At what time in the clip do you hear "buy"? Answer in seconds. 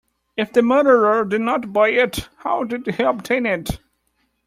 1.71-1.89